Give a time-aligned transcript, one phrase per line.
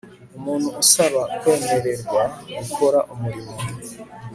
[0.37, 2.21] umuntu usaba kwemererwa
[2.59, 3.53] gukora umurimo